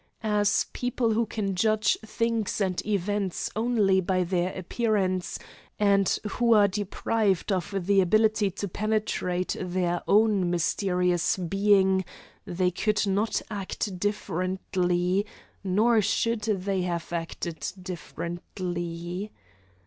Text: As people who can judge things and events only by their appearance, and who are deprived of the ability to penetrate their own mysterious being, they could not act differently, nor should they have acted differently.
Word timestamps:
As 0.23 0.65
people 0.73 1.11
who 1.13 1.27
can 1.27 1.53
judge 1.53 1.95
things 2.03 2.59
and 2.59 2.83
events 2.87 3.51
only 3.55 4.01
by 4.01 4.23
their 4.23 4.51
appearance, 4.57 5.37
and 5.79 6.09
who 6.27 6.55
are 6.55 6.67
deprived 6.67 7.51
of 7.51 7.85
the 7.85 8.01
ability 8.01 8.49
to 8.49 8.67
penetrate 8.67 9.55
their 9.61 10.01
own 10.07 10.49
mysterious 10.49 11.37
being, 11.37 12.03
they 12.45 12.71
could 12.71 13.05
not 13.05 13.43
act 13.51 13.99
differently, 13.99 15.23
nor 15.63 16.01
should 16.01 16.41
they 16.45 16.81
have 16.81 17.13
acted 17.13 17.67
differently. 17.79 19.31